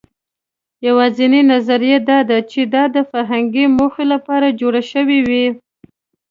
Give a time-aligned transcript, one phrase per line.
[0.87, 5.45] یواځینۍ نظریه دا ده، چې دا د فرهنګي موخو لپاره جوړ شوي وو.